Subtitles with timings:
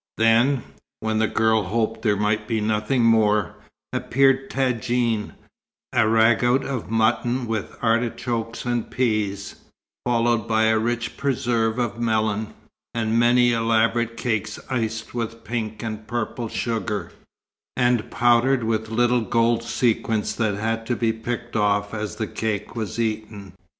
[0.17, 0.63] Then,
[1.01, 3.53] when the girl hoped there might be nothing more,
[3.93, 5.33] appeared tadjine,
[5.93, 9.57] a ragout of mutton with artichokes and peas,
[10.03, 12.51] followed by a rich preserve of melon,
[12.95, 17.11] and many elaborate cakes iced with pink and purple sugar,
[17.77, 22.75] and powdered with little gold sequins that had to be picked off as the cake
[22.75, 23.53] was eaten.